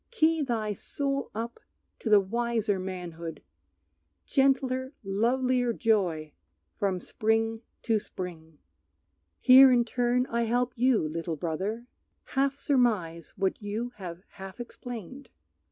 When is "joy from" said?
5.73-6.99